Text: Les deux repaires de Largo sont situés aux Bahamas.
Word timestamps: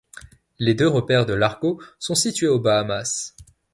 Les 0.57 0.73
deux 0.73 0.87
repaires 0.87 1.27
de 1.27 1.33
Largo 1.35 1.79
sont 1.99 2.15
situés 2.15 2.47
aux 2.47 2.57
Bahamas. 2.57 3.35